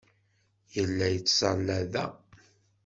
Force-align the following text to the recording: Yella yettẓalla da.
Yella 0.75 1.07
yettẓalla 1.13 1.79
da. 1.93 2.05